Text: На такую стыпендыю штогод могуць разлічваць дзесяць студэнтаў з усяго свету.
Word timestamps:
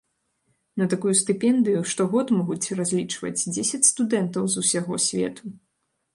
На 0.81 0.85
такую 0.93 1.11
стыпендыю 1.19 1.83
штогод 1.91 2.27
могуць 2.39 2.71
разлічваць 2.81 3.37
дзесяць 3.53 3.83
студэнтаў 3.93 4.43
з 4.57 4.61
усяго 4.65 4.93
свету. 5.11 5.43